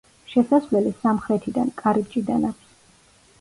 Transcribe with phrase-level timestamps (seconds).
[0.29, 2.75] შესასვლელი სამხრეთიდან, კარიბჭიდან აქვს.